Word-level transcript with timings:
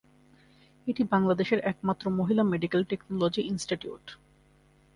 এটি 0.87 1.03
বাংলাদেশের 1.03 1.59
একমাত্র 1.63 2.05
মহিলা 2.09 2.43
মেডিকেল 2.43 2.81
টেকনোলজি 2.83 3.41
ইনস্টিটিউট। 3.41 4.05